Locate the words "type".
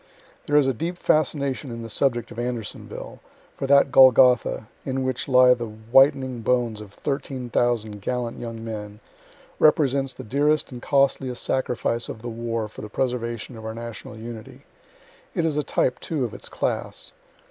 15.61-15.99